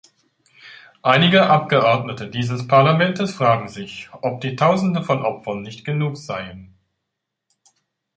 [1.03, 6.73] Einige Abgeordnete dieses Parlaments fragten sich, ob die Tausende von Opfern nicht genug seien.